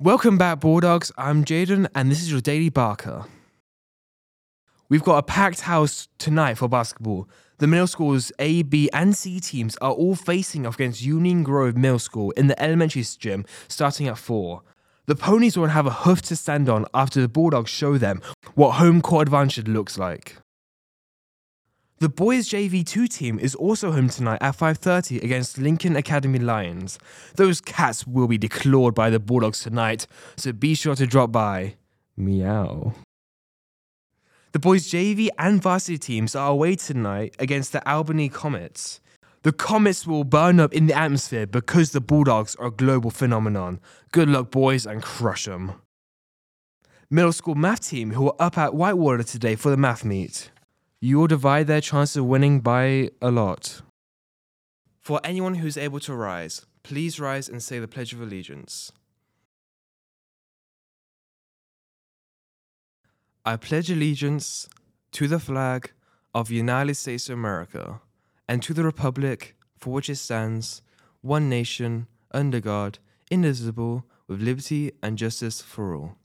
[0.00, 1.12] Welcome back, Bulldogs.
[1.16, 3.26] I'm Jaden, and this is your Daily Barker.
[4.88, 7.28] We've got a packed house tonight for basketball.
[7.58, 11.76] The middle schools A, B, and C teams are all facing off against Union Grove
[11.76, 14.62] Middle School in the elementary gym starting at 4.
[15.06, 18.20] The ponies won't have a hoof to stand on after the Bulldogs show them
[18.54, 20.38] what home court advantage looks like.
[22.04, 26.98] The boys JV2 team is also home tonight at 5:30 against Lincoln Academy Lions.
[27.36, 30.06] Those cats will be declawed by the Bulldogs tonight,
[30.36, 31.76] so be sure to drop by.
[32.14, 32.92] Meow.
[34.52, 39.00] The boys JV and varsity teams are away tonight against the Albany Comets.
[39.40, 43.80] The Comets will burn up in the atmosphere because the Bulldogs are a global phenomenon.
[44.12, 45.72] Good luck, boys, and crush them.
[47.08, 50.50] Middle school math team who are up at Whitewater today for the math meet.
[51.00, 53.82] You will divide their chance of winning by a lot.
[55.00, 58.90] For anyone who's able to rise, please rise and say the Pledge of Allegiance.
[63.46, 64.70] I pledge allegiance
[65.12, 65.92] to the flag
[66.34, 68.00] of the United States of America
[68.48, 70.80] and to the republic for which it stands,
[71.20, 72.98] one nation, under God,
[73.30, 76.16] indivisible, with liberty and justice for all.